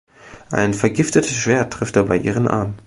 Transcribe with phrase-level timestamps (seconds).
[0.49, 2.73] Ein vergiftetes Schwert trifft dabei ihren Arm.